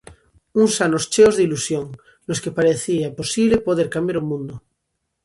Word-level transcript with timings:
Uns 0.61 0.73
anos 0.87 1.03
cheos 1.13 1.35
de 1.35 1.45
ilusión, 1.47 1.85
nos 2.27 2.41
que 2.43 2.55
parecía 2.57 3.15
posible 3.19 3.65
poder 3.67 3.87
cambiar 3.95 4.17
o 4.21 4.27
mundo. 4.31 4.55